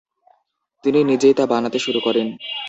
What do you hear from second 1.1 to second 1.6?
নিজেই তা